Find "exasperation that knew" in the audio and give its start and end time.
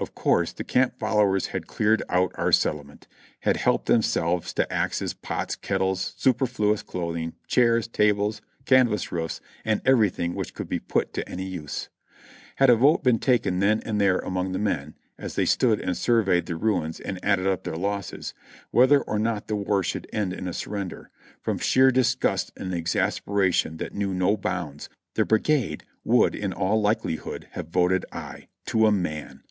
22.74-24.12